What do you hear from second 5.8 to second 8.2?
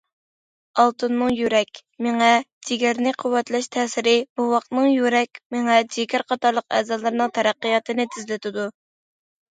جىگەر قاتارلىق ئەزالىرىنىڭ تەرەققىياتىنى